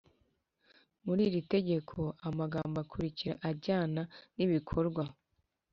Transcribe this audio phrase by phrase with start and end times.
[1.05, 1.97] Muri iri tegeko
[2.29, 4.01] amagambo akurikira ajyana
[4.35, 5.03] nibikorwa.